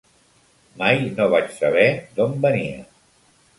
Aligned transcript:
Mai 0.81 1.03
no 1.19 1.27
vaig 1.35 1.53
saber 1.59 1.85
d'on 2.19 2.35
venia. 2.49 2.83